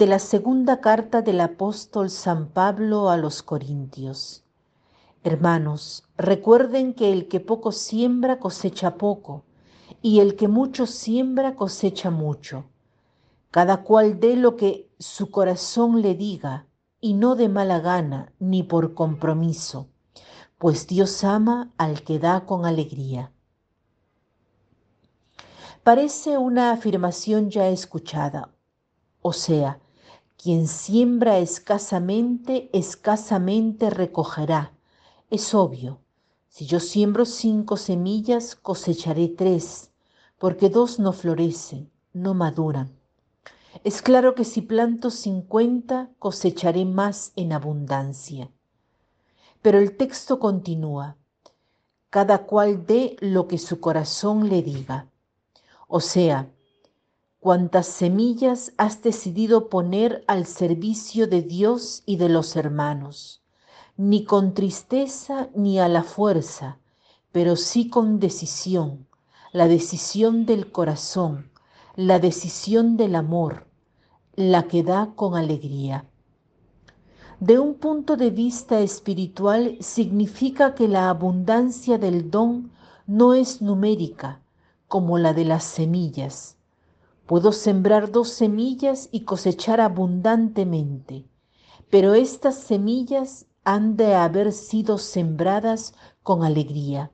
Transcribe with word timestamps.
de 0.00 0.06
la 0.06 0.18
segunda 0.18 0.80
carta 0.80 1.20
del 1.20 1.42
apóstol 1.42 2.08
San 2.08 2.48
Pablo 2.48 3.10
a 3.10 3.18
los 3.18 3.42
Corintios. 3.42 4.46
Hermanos, 5.24 6.04
recuerden 6.16 6.94
que 6.94 7.12
el 7.12 7.28
que 7.28 7.38
poco 7.38 7.70
siembra 7.70 8.38
cosecha 8.38 8.94
poco, 8.94 9.44
y 10.00 10.20
el 10.20 10.36
que 10.36 10.48
mucho 10.48 10.86
siembra 10.86 11.54
cosecha 11.54 12.10
mucho. 12.10 12.64
Cada 13.50 13.82
cual 13.82 14.20
dé 14.20 14.36
lo 14.36 14.56
que 14.56 14.90
su 14.98 15.30
corazón 15.30 16.00
le 16.00 16.14
diga, 16.14 16.66
y 17.02 17.12
no 17.12 17.36
de 17.36 17.50
mala 17.50 17.80
gana 17.80 18.32
ni 18.38 18.62
por 18.62 18.94
compromiso, 18.94 19.90
pues 20.56 20.86
Dios 20.86 21.24
ama 21.24 21.74
al 21.76 22.04
que 22.04 22.18
da 22.18 22.46
con 22.46 22.64
alegría. 22.64 23.32
Parece 25.82 26.38
una 26.38 26.70
afirmación 26.70 27.50
ya 27.50 27.68
escuchada, 27.68 28.48
o 29.20 29.34
sea, 29.34 29.78
quien 30.42 30.68
siembra 30.68 31.38
escasamente, 31.38 32.70
escasamente 32.72 33.90
recogerá. 33.90 34.72
Es 35.28 35.54
obvio, 35.54 36.00
si 36.48 36.64
yo 36.64 36.80
siembro 36.80 37.26
cinco 37.26 37.76
semillas, 37.76 38.54
cosecharé 38.54 39.28
tres, 39.28 39.90
porque 40.38 40.70
dos 40.70 40.98
no 40.98 41.12
florecen, 41.12 41.90
no 42.14 42.32
maduran. 42.32 42.90
Es 43.84 44.00
claro 44.00 44.34
que 44.34 44.44
si 44.44 44.62
planto 44.62 45.10
cincuenta, 45.10 46.08
cosecharé 46.18 46.86
más 46.86 47.32
en 47.36 47.52
abundancia. 47.52 48.50
Pero 49.60 49.78
el 49.78 49.94
texto 49.98 50.38
continúa, 50.38 51.18
cada 52.08 52.46
cual 52.46 52.86
dé 52.86 53.16
lo 53.20 53.46
que 53.46 53.58
su 53.58 53.78
corazón 53.78 54.48
le 54.48 54.62
diga. 54.62 55.06
O 55.86 56.00
sea, 56.00 56.50
cuántas 57.40 57.86
semillas 57.86 58.74
has 58.76 59.02
decidido 59.02 59.70
poner 59.70 60.22
al 60.26 60.44
servicio 60.44 61.26
de 61.26 61.40
Dios 61.40 62.02
y 62.04 62.16
de 62.16 62.28
los 62.28 62.54
hermanos, 62.54 63.42
ni 63.96 64.24
con 64.24 64.52
tristeza 64.52 65.48
ni 65.54 65.78
a 65.80 65.88
la 65.88 66.02
fuerza, 66.02 66.78
pero 67.32 67.56
sí 67.56 67.88
con 67.88 68.20
decisión, 68.20 69.06
la 69.52 69.68
decisión 69.68 70.44
del 70.44 70.70
corazón, 70.70 71.50
la 71.96 72.18
decisión 72.18 72.98
del 72.98 73.16
amor, 73.16 73.66
la 74.34 74.64
que 74.68 74.82
da 74.82 75.12
con 75.16 75.34
alegría. 75.34 76.04
De 77.40 77.58
un 77.58 77.74
punto 77.74 78.18
de 78.18 78.28
vista 78.28 78.80
espiritual 78.80 79.78
significa 79.80 80.74
que 80.74 80.88
la 80.88 81.08
abundancia 81.08 81.96
del 81.96 82.30
don 82.30 82.70
no 83.06 83.32
es 83.32 83.62
numérica 83.62 84.42
como 84.88 85.16
la 85.16 85.32
de 85.32 85.46
las 85.46 85.64
semillas, 85.64 86.58
Puedo 87.30 87.52
sembrar 87.52 88.10
dos 88.10 88.30
semillas 88.30 89.08
y 89.12 89.20
cosechar 89.20 89.80
abundantemente, 89.80 91.28
pero 91.88 92.14
estas 92.14 92.56
semillas 92.56 93.46
han 93.62 93.96
de 93.96 94.16
haber 94.16 94.50
sido 94.50 94.98
sembradas 94.98 95.94
con 96.24 96.42
alegría. 96.42 97.12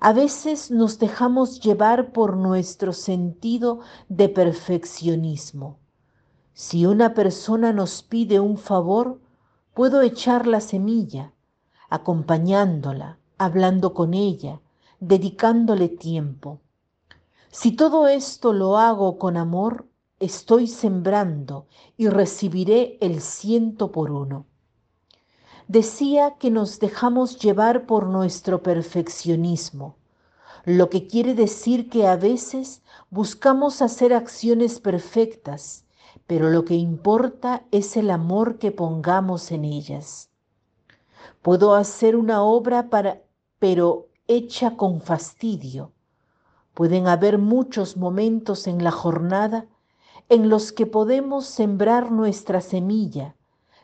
A 0.00 0.14
veces 0.14 0.70
nos 0.70 0.98
dejamos 0.98 1.60
llevar 1.60 2.12
por 2.12 2.38
nuestro 2.38 2.94
sentido 2.94 3.80
de 4.08 4.30
perfeccionismo. 4.30 5.78
Si 6.54 6.86
una 6.86 7.12
persona 7.12 7.74
nos 7.74 8.02
pide 8.02 8.40
un 8.40 8.56
favor, 8.56 9.20
puedo 9.74 10.00
echar 10.00 10.46
la 10.46 10.62
semilla, 10.62 11.34
acompañándola, 11.90 13.18
hablando 13.36 13.92
con 13.92 14.14
ella, 14.14 14.62
dedicándole 15.00 15.90
tiempo. 15.90 16.60
Si 17.58 17.72
todo 17.72 18.06
esto 18.06 18.52
lo 18.52 18.76
hago 18.76 19.16
con 19.16 19.38
amor, 19.38 19.88
estoy 20.20 20.66
sembrando 20.66 21.66
y 21.96 22.08
recibiré 22.08 22.98
el 23.00 23.22
ciento 23.22 23.92
por 23.92 24.10
uno. 24.10 24.44
Decía 25.66 26.34
que 26.38 26.50
nos 26.50 26.80
dejamos 26.80 27.38
llevar 27.38 27.86
por 27.86 28.08
nuestro 28.08 28.62
perfeccionismo, 28.62 29.96
lo 30.66 30.90
que 30.90 31.06
quiere 31.06 31.34
decir 31.34 31.88
que 31.88 32.06
a 32.06 32.16
veces 32.16 32.82
buscamos 33.08 33.80
hacer 33.80 34.12
acciones 34.12 34.78
perfectas, 34.78 35.86
pero 36.26 36.50
lo 36.50 36.66
que 36.66 36.74
importa 36.74 37.64
es 37.70 37.96
el 37.96 38.10
amor 38.10 38.58
que 38.58 38.70
pongamos 38.70 39.50
en 39.50 39.64
ellas. 39.64 40.28
Puedo 41.40 41.74
hacer 41.74 42.16
una 42.16 42.42
obra 42.42 42.90
para, 42.90 43.22
pero 43.58 44.08
hecha 44.28 44.76
con 44.76 45.00
fastidio 45.00 45.92
Pueden 46.76 47.08
haber 47.08 47.38
muchos 47.38 47.96
momentos 47.96 48.66
en 48.66 48.84
la 48.84 48.90
jornada 48.90 49.64
en 50.28 50.50
los 50.50 50.72
que 50.72 50.84
podemos 50.84 51.46
sembrar 51.46 52.12
nuestra 52.12 52.60
semilla, 52.60 53.34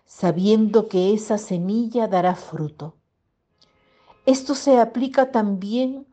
sabiendo 0.05 0.89
que 0.89 1.15
esa 1.15 1.39
semilla 1.39 2.07
dará 2.07 2.35
fruto. 2.35 2.97
Esto 4.27 4.55
se 4.55 4.79
aplica 4.79 5.33
también 5.33 6.07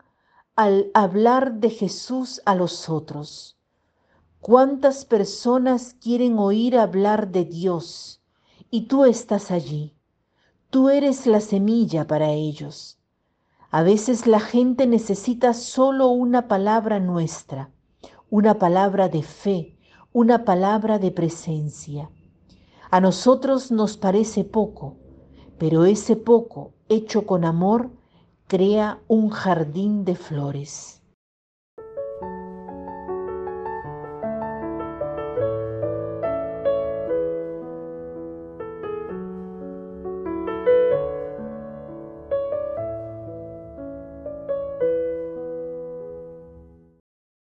al 0.56 0.90
hablar 0.94 1.56
de 1.56 1.68
Jesús 1.68 2.40
a 2.46 2.54
los 2.54 2.88
otros. 2.88 3.58
¿Cuántas 4.40 5.04
personas 5.04 5.94
quieren 6.00 6.38
oír 6.38 6.78
hablar 6.78 7.30
de 7.30 7.44
Dios 7.44 8.22
y 8.70 8.86
tú 8.86 9.04
estás 9.04 9.50
allí? 9.50 9.92
Tú 10.70 10.88
eres 10.88 11.26
la 11.26 11.42
semilla 11.42 12.06
para 12.06 12.30
ellos. 12.30 12.99
A 13.72 13.84
veces 13.84 14.26
la 14.26 14.40
gente 14.40 14.88
necesita 14.88 15.54
solo 15.54 16.08
una 16.08 16.48
palabra 16.48 16.98
nuestra, 16.98 17.70
una 18.28 18.58
palabra 18.58 19.08
de 19.08 19.22
fe, 19.22 19.76
una 20.12 20.44
palabra 20.44 20.98
de 20.98 21.12
presencia. 21.12 22.10
A 22.90 23.00
nosotros 23.00 23.70
nos 23.70 23.96
parece 23.96 24.42
poco, 24.42 24.96
pero 25.56 25.84
ese 25.84 26.16
poco 26.16 26.72
hecho 26.88 27.26
con 27.26 27.44
amor 27.44 27.92
crea 28.48 28.98
un 29.06 29.30
jardín 29.30 30.04
de 30.04 30.16
flores. 30.16 30.99